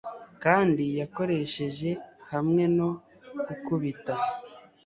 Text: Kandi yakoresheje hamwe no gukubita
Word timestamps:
Kandi 0.43 0.83
yakoresheje 0.99 1.89
hamwe 2.31 2.63
no 2.77 2.89
gukubita 3.47 4.13